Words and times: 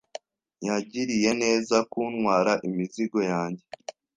Yangiriye 0.65 1.29
neza 1.43 1.75
kuntwara 1.91 2.51
imizigo 2.67 3.19
yanjye. 3.31 3.65